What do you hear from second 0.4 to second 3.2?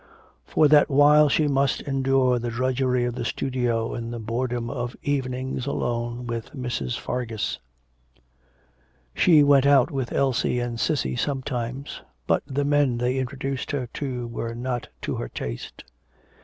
For that while she must endure the drudgery of